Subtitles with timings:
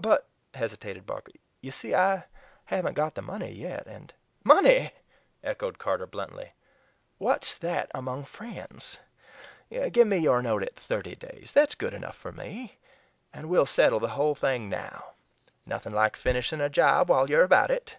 [0.00, 2.26] "But," hesitated Barker, "you see I
[2.66, 4.14] haven't got the money yet, and"
[4.54, 4.92] "Money!"
[5.42, 6.52] echoed Carter bluntly,
[7.18, 9.00] "what's that among friends?
[9.68, 12.78] Gimme your note at thirty days that's good enough for ME.
[13.32, 15.14] An' we'll settle the whole thing now
[15.66, 17.98] nothing like finishing a job while you're about it."